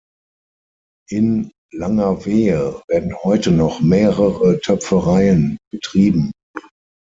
In 1.11 1.51
Langerwehe 1.71 2.81
werden 2.87 3.15
heute 3.23 3.51
noch 3.51 3.81
mehrere 3.81 4.59
Töpfereien 4.59 5.59
betrieben. 5.71 6.31